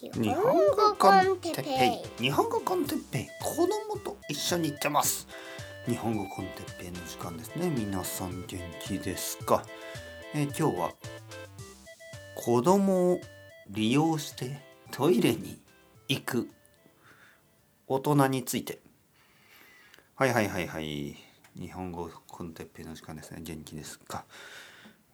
[0.00, 2.22] 日本語コンテッペイ。
[2.22, 3.28] 日本語コンテッペイ。
[3.42, 5.26] 子供と一緒に行ってます。
[5.86, 7.68] 日本語コンテッペイの時間ですね。
[7.68, 9.64] 皆さん元気ですか、
[10.36, 10.92] えー、今日は
[12.36, 13.20] 子供を
[13.70, 14.60] 利用して
[14.92, 15.60] トイレに
[16.06, 16.48] 行く。
[17.88, 18.78] 大人について。
[20.14, 21.16] はいはいはいはい。
[21.56, 23.40] 日本語コンテッペイの時間ですね。
[23.42, 24.26] 元気ですか？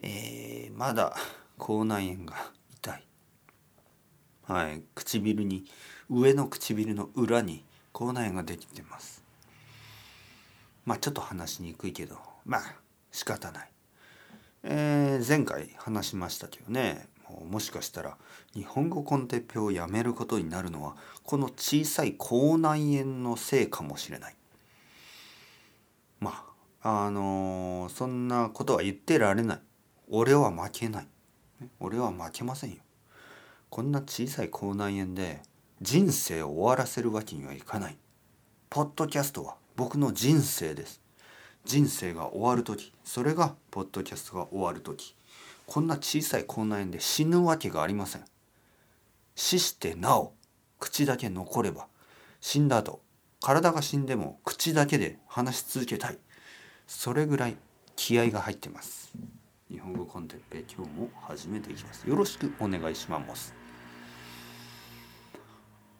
[0.00, 1.16] えー、まだ
[1.56, 2.36] 口内炎が
[2.76, 3.07] 痛い。
[4.48, 5.66] はい、唇に
[6.08, 9.22] 上の唇の裏に口内炎ができてます。
[10.86, 12.16] まあちょっと話しにくいけど
[12.46, 12.62] まあ
[13.12, 13.70] 仕方ない、
[14.62, 17.06] えー、前回話しましたけどね
[17.50, 18.16] もしかしたら
[18.54, 24.34] 日本語コンテッペをやめることになるのはこの小さい口内炎のせいかもしれない。
[26.20, 26.42] ま
[26.82, 29.60] ああのー、そんなことは言ってられない。
[30.08, 31.06] 俺は負けない。
[31.80, 32.76] 俺は負けませんよ。
[33.70, 35.40] こんな小さい口内炎で
[35.82, 37.98] 人生を終わらせるわけにはいかない。
[38.70, 41.00] ポッドキャストは僕の人生です。
[41.64, 45.14] 人生が終わる時、それがポッドキャストが終わる時。
[45.66, 48.24] こんな小さい口内炎で死ぬわけがありません。
[49.34, 50.32] 死してなお、
[50.80, 51.86] 口だけ残れば、
[52.40, 53.02] 死んだ後、
[53.40, 56.18] 体が死んでも口だけで話し続けたい。
[56.86, 57.56] それぐらい
[57.96, 59.12] 気合が入ってます。
[59.70, 62.08] 日本語コンテッペ今日も始めていきます。
[62.08, 63.54] よろしくお願いします。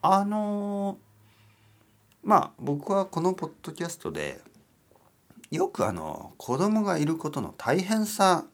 [0.00, 0.96] あの
[2.22, 4.40] まあ僕はこのポッドキャストで
[5.50, 8.46] よくあの子供がいることの大変さ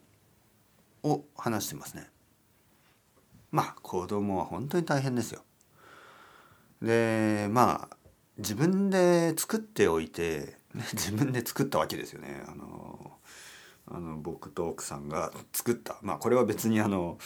[1.01, 2.09] を話してますね。
[3.51, 5.43] まあ子供は本当に大変ですよ。
[6.81, 7.97] でまあ
[8.37, 10.57] 自分で作っておいて
[10.91, 12.43] 自分で作ったわけですよね。
[12.49, 13.13] あの
[13.87, 15.97] あの僕と奥さんが作った。
[16.01, 17.17] まあこれは別にあの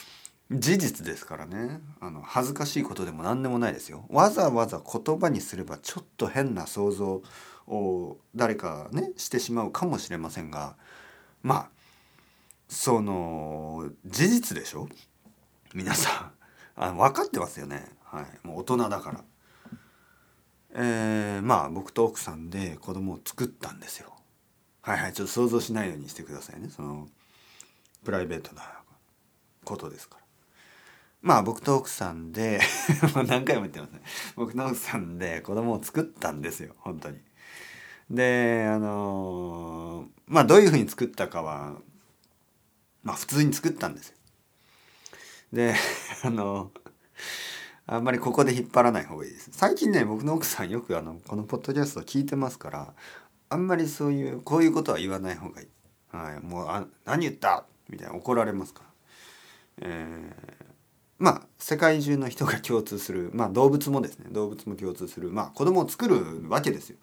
[0.52, 1.80] 事実ですからね。
[2.00, 4.06] あの恥ずかしいことでも何でもないですよ。
[4.10, 7.22] わざわざ言葉にすればちょっと変な想像
[7.68, 10.76] を誰かねしてしまうかもしれませんが
[11.44, 11.70] まあ
[12.68, 14.88] その事実でしょ？
[15.74, 16.32] 皆さ
[16.78, 16.82] ん。
[16.82, 17.88] あ分かってますよね。
[18.04, 18.48] はい。
[18.48, 19.24] もう大人だから。
[20.72, 24.14] えー、まあ僕と奥さんで子供を作ったんですよ。
[24.90, 27.08] はいはいちょっと想像しないようにしてくださいねその
[28.04, 28.64] プライベートな
[29.64, 30.22] ことですから
[31.22, 32.60] まあ僕と奥さんで
[33.28, 34.02] 何回も言ってますね
[34.36, 37.20] 僕の奥さんで子供を作ったんですよ本当に。
[38.10, 41.76] であのー、まあどういうふうに作ったかは
[43.04, 44.16] まあ普通に作ったんですよ。
[45.54, 45.76] で
[46.24, 46.72] あの
[47.86, 49.52] あんまりここで引っ張らない方がいいです。
[49.52, 52.94] 最近ね僕の奥さんよくあのこのポッドキャスト聞いてますから
[53.50, 55.68] あんまりそういうこういうことは言わない方がいい。
[56.12, 57.66] はい、もうあ何言った？
[57.90, 58.84] みたいな怒られますか
[59.82, 59.88] ら。
[59.90, 60.70] えー
[61.22, 66.96] まあ世界中の人が共通する、まあ、動物もですね動物も共通する、まあ、子供を作るわけですよ。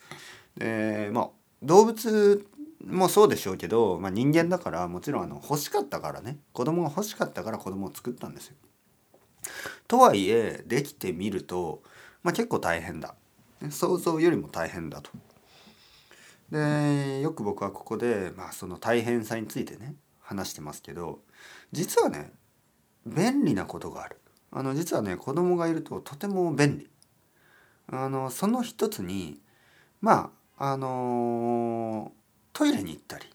[0.56, 1.28] でまあ
[1.62, 2.48] 動物
[2.82, 8.54] もそうでしょうけど、まあ、人間だからもちろんあの欲しかったからね子供が欲しかったから子供を作ったんですよ。
[9.86, 11.82] とはいえできてみると、
[12.22, 13.14] まあ、結構大変だ。
[13.68, 15.10] 想像よりも大変だと。
[16.50, 21.20] でよく僕はここで、まあ、その大変さについてね話してますけど
[21.72, 22.32] 実はね
[23.04, 24.20] 便利なことがある。
[24.50, 26.90] あの実はね子供がいるととても便利。
[27.88, 29.40] あのその一つに
[30.00, 32.12] まああの
[32.52, 33.26] トイレに行ったり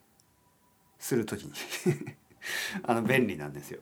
[1.00, 1.54] する時に
[2.84, 3.82] あの便利なんですよ。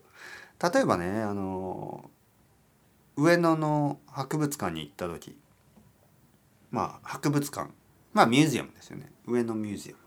[0.62, 2.10] 例えばねあの
[3.16, 5.38] 上野の博物館に行った時
[6.72, 7.72] まあ博物館
[8.14, 9.98] まあミュージアムですよね上野ミュージアム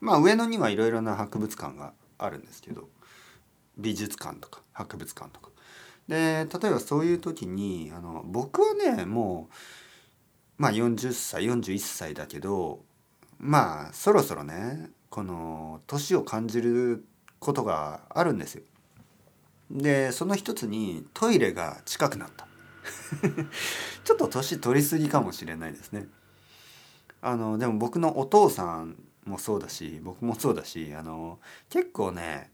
[0.00, 2.88] まあ上野にはいろいろな博物館があるんですけど
[3.78, 5.50] 美術館とか博物館とか。
[6.08, 9.54] で例えばそういう時にあの僕はねもう
[10.58, 12.84] まあ40歳41歳だけど
[13.38, 17.04] まあそろそろねこの年を感じる
[17.38, 18.62] ことがあるんですよ。
[19.70, 22.46] でその一つにトイレが近くなった
[24.04, 26.06] ちょっと年取りすぎかもしれないですね。
[27.26, 31.38] あのでも僕のお父さんもそうだし僕もそうだしあの
[31.70, 32.50] 結構ね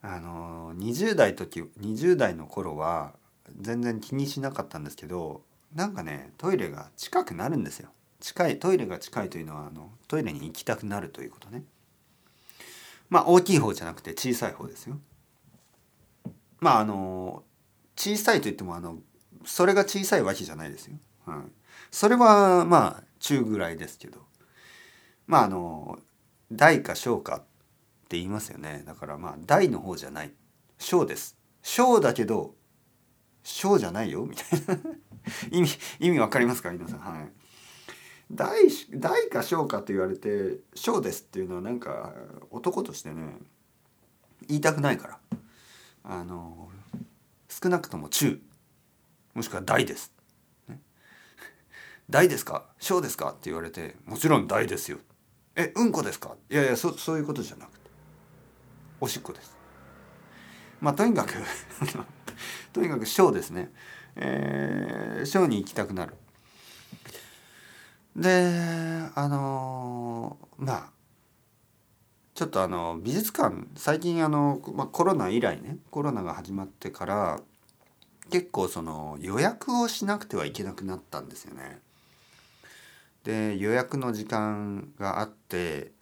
[0.00, 3.14] あの20代時20代の頃は
[3.60, 5.42] 全然気にしなかったんですけど
[5.74, 7.88] なんかねトイレが近くなるんですよ。
[8.20, 11.64] 近いトイレが近いというのはあのトイレに行きたくなるということね。
[13.08, 15.00] まあ大きい方じゃなくて小さい方ですよ。
[16.60, 17.42] まああの
[17.96, 18.98] 小さいといってもあの
[19.44, 20.94] それが小さいわけじゃないですよ、
[21.26, 21.38] はい、
[21.90, 24.26] それはまあ中ぐらいですけど。
[25.26, 25.98] まああの
[26.50, 27.40] 大か小かっ
[28.08, 28.82] て言いますよね。
[28.84, 30.32] だからまあ大の方じゃない。
[30.78, 31.36] 小です。
[31.62, 32.54] 小だけど
[33.44, 34.26] 小じゃないよ。
[34.26, 34.80] みたいな。
[35.56, 35.70] 意味
[36.00, 36.72] 意味わかりますか？
[36.72, 36.98] 皆さん。
[36.98, 37.32] はい。
[38.32, 42.14] 大大か小かと言われて小ですっていうのはなんか
[42.50, 43.38] 男としてね
[44.48, 45.20] 言いたくないから。
[46.02, 46.70] あの
[47.48, 48.40] 少なくとも中。
[49.32, 50.12] もしくは大です、
[52.10, 52.64] 大ですか？
[52.78, 53.30] 小ですか？
[53.30, 54.98] って言われてもちろん大ですよ。
[55.56, 56.34] えうんこですか？
[56.50, 57.90] いやいやそそういうことじゃなくて
[59.00, 59.56] おしっこです。
[60.80, 61.34] まあとにかく
[62.72, 63.72] とにかくショーですね、
[64.16, 66.14] えー、ショーに行きたくなる。
[68.16, 70.90] であのー、まあ
[72.34, 77.40] ちょっとあの美術館最近あの、まあ、コロナ以来ねコロナが始まってから
[78.30, 81.80] 結構その予約をしなくてはいけなくなったんですよね。
[83.24, 85.92] で予約の時間があって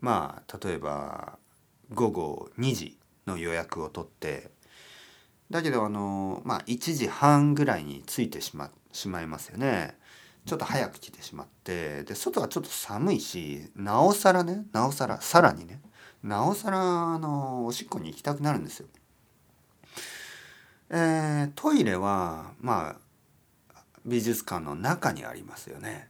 [0.00, 1.38] まあ例えば
[1.94, 4.50] 午後2時の予約を取って
[5.50, 9.96] だけどあのまあ1時半ぐらいに着いてしましまいますよね。
[10.46, 15.80] ちょっと早く来てしまってで外はちょっと寒いしなおさらねなおさらさらにね
[16.22, 18.86] なおさらあのおしっこに行きたくなるんですよ。
[20.88, 22.96] えー、トイレはま
[23.74, 26.08] あ美術館の中にありますよね。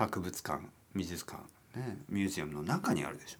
[0.00, 0.64] 博物館
[0.94, 1.42] 美術館
[1.76, 3.38] ねミュージアムの中にあるでしょ。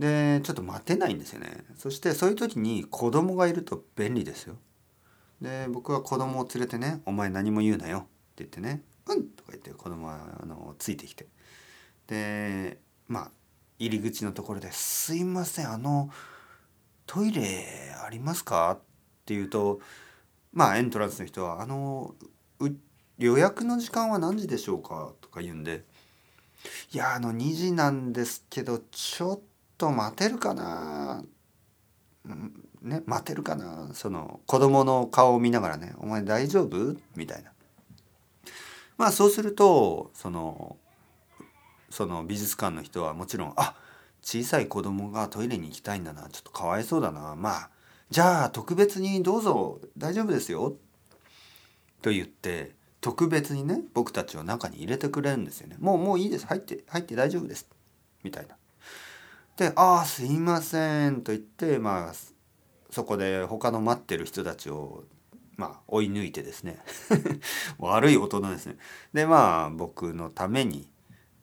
[0.00, 1.64] でちょっと待てないんですよね。
[1.76, 4.56] そしてそういう時に子供がいると便利ですよ。
[5.40, 8.08] で僕は子供を連れてね「お前何も言うなよ」って
[8.38, 11.28] 言ってね「うん」とか言って子供はあのついてきて
[12.08, 13.30] でまあ
[13.78, 16.10] 入り口のところで「すいませんあの
[17.06, 18.80] トイレありますか?」っ
[19.24, 19.80] て言うと
[20.52, 22.16] まあエントランスの人は「あの
[22.58, 22.70] う
[23.18, 25.84] 予約の時間は何時でしょうか?」とか言うんで
[26.92, 29.40] 「いやあの2時なんですけどちょっ
[29.76, 31.22] と待てるかな?」
[32.82, 33.90] ね待てるかな？
[33.94, 37.52] その子供の顔を見ながらね「お前大丈夫?」みたいな
[38.96, 40.76] まあそうするとその
[41.90, 43.74] その美術館の人はもちろんあ
[44.22, 47.70] 小さい子供がトイレに行きたいんだなちょっとかわいそうだなまあ
[48.10, 50.76] じゃあ特別にどうぞ大丈夫ですよ
[52.02, 55.76] と言って特別にね僕たちを中に入れてくれるんですよね。
[55.78, 56.46] もうもういいです。
[56.46, 57.68] 入って入って大丈夫です。
[58.22, 58.56] みたいな。
[59.56, 62.14] で「ああすいません」と言ってまあ
[62.90, 65.04] そこで他の待ってる人たちを
[65.56, 66.78] まあ追い抜いてですね。
[67.78, 68.76] 悪い大人ですね。
[69.12, 70.88] でまあ僕のために、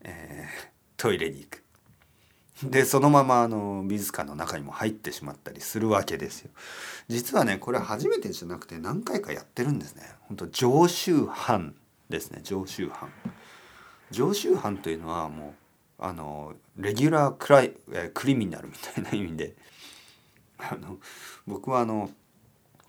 [0.02, 1.65] えー、トイレに行く。
[2.64, 6.52] でそのままあの美術館の中にも入ってしまったりするわけですよ。
[7.08, 10.04] 実はねこれ初めてじゃなくて何回かやってるんですね。
[10.22, 11.76] 本当常習犯
[12.10, 12.42] ですね。
[12.44, 13.10] 常習犯。
[14.12, 15.56] 常習犯というのはも
[16.00, 17.74] うあのレギュラークライ
[18.14, 19.56] クリミナルみたいな意味で。
[20.58, 21.00] あの
[21.46, 22.10] 僕はあの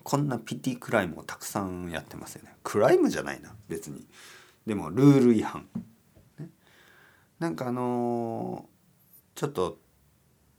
[0.03, 2.55] こんなピティクライムをたくさんやってますよね。
[2.63, 4.07] クライムじゃないな別に。
[4.65, 5.67] でもルール違反、
[6.39, 6.49] ね、
[7.39, 8.76] なんかあのー、
[9.37, 9.77] ちょっと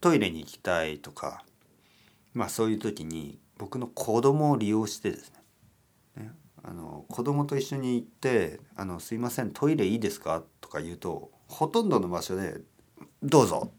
[0.00, 1.44] トイレに行きたいとか
[2.32, 5.32] まあそういう時に僕の子供を利用してです
[6.16, 6.30] ねね
[6.62, 12.60] あの子供と一緒に行って「あのすいませんトイレいいですか?」とか言うとほとんどの場所で
[13.20, 13.70] 「どうぞ」っ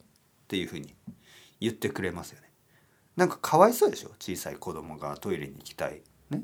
[0.50, 0.94] ていうふうに
[1.62, 2.52] 言ってくれますよね。
[3.16, 4.10] なんかかわいそうでしょ？
[4.19, 6.02] 小さい子供がトイレに行きたい。
[6.30, 6.44] ね。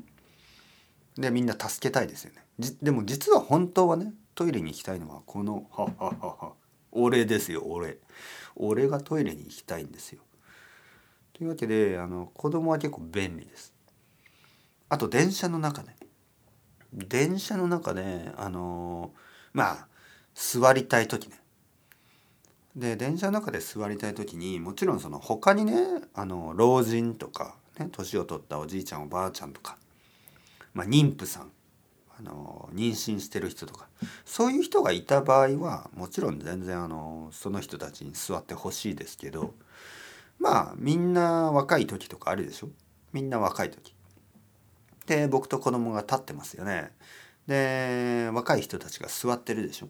[1.16, 2.46] でみんな助けたいですよね。
[2.80, 6.45] でも実は本当はねトイレに行きたいのはこのはははは
[6.96, 7.98] 俺ですよ俺。
[8.56, 10.22] 俺がトイレに行きたいんですよ。
[11.32, 13.74] というわけであの子供は結構便利です。
[14.88, 15.96] あと電車の中ね。
[16.92, 19.12] 電車の中であの
[19.52, 19.88] まあ
[20.34, 21.40] 座りたい時ね
[22.74, 25.74] で電車の中で座りたい時にもちろんその他にね
[26.14, 29.76] あの老人とか、ね、年を取ったおじいちゃんおばあちゃんとか、
[30.74, 31.50] まあ、妊婦さん
[32.18, 33.88] あの妊娠してる人とか
[34.24, 39.54] そういう人がいた場合はもちろん全然あのその人たちに座ってほしいですけど
[40.38, 42.68] まあみんな若い時とかあるでしょ？
[43.12, 43.94] みんな若い時。
[45.06, 46.90] で僕と子供が立ってますよね。
[47.46, 49.88] で若い人たちが座ってるでしょ？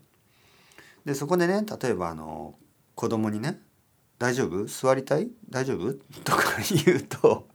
[1.05, 2.55] でそこでね例えばあの
[2.95, 3.61] 子供にね
[4.19, 4.67] 「大丈夫？
[4.67, 5.31] 座りたい？
[5.49, 6.45] 大丈夫?」とか
[6.85, 7.49] 言うと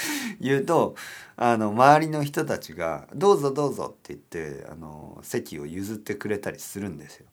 [0.40, 0.94] 言うと
[1.36, 7.26] あの周りの人たちが「どうぞどうぞ」って言ってあの席を譲ってくれたりするんですよ。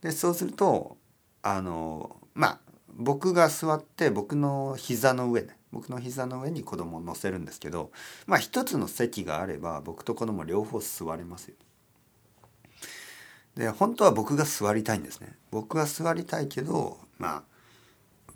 [0.00, 0.98] でそうすると
[1.42, 2.60] あのまあ
[2.96, 7.90] 僕が座って僕の膝の上ね僕の膝の上に子供を乗せるんですけど
[8.26, 11.56] まあ一つの席があれば僕と子供両方座れますよ。
[13.56, 17.42] で本当は僕が座りたいんですね僕が座りたいけどまあ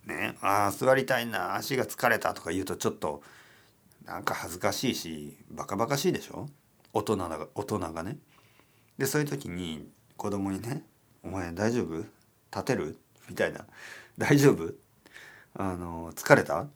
[0.09, 3.23] ねああ座りたいな足が疲れたとか言うとちょっと
[4.05, 6.49] なんか恥ずかしいしバカバカしいでしょ？
[6.93, 8.17] 大人が大人がね。
[8.97, 10.83] でそういう時に子供にね
[11.23, 11.99] 「お前大丈夫？
[12.51, 12.97] 立てる?」
[13.29, 13.67] みたいな
[14.19, 14.73] 「大丈夫？
[15.55, 16.67] あの疲れた?」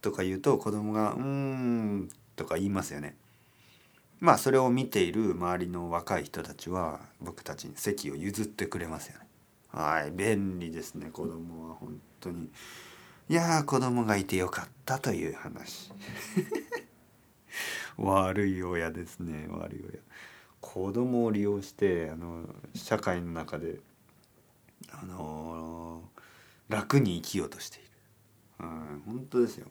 [0.00, 3.16] とか言うと子供が「うーん」とか言いますよね。
[4.18, 9.26] まあそれを見ている周りの若い人たちは僕たちに席を譲ってくれますよね。
[9.72, 12.50] はい便利ですね子供は本当に。
[13.28, 15.92] いやー子供がいてよかったという話。
[17.96, 20.00] 悪い親ですね悪い親。
[20.60, 23.80] 子供を利用してあの社会の中で
[24.90, 26.02] あの
[26.68, 27.90] 楽に生きようとしている。
[28.60, 29.68] うん、本当ですよ。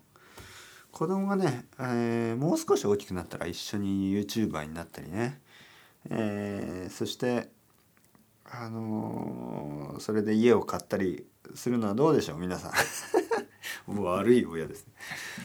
[0.91, 5.39] 子供がね、えー、もう少し大きくなったら一緒に YouTuber になったりね、
[6.10, 7.50] えー、そして
[8.51, 11.25] あのー、それで家を買ったり
[11.56, 12.72] するのはどうでしょう皆さん。
[14.01, 14.94] 悪い親ですね。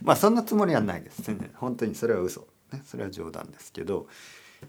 [0.03, 1.23] まあそんなつもりはないです。
[1.23, 1.51] 全然。
[1.55, 2.47] 本当にそれは嘘。
[2.73, 2.83] ね。
[2.85, 4.07] それは冗談ですけど。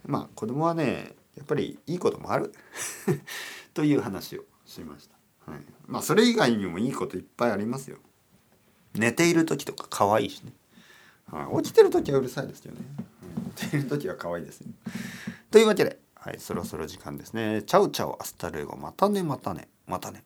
[0.05, 2.53] まあ子供はねやっぱりいいこともある。
[3.73, 7.97] という話をしました、はい、まあそれ以外にもいいこといっぱいありますよ。
[8.93, 10.53] 寝ている時とか可愛いしね。
[11.27, 12.79] はい、起きてる時はうるさいですよね。
[13.57, 14.67] 起きてる時は可愛いですよ。
[15.51, 17.61] というわけで、はい、そろそろ時間ですね。
[17.61, 20.23] chao chao hasta luego またねまたねまたね。